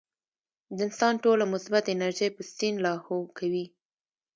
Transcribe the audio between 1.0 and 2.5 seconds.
ټوله مثبت انرجي پۀ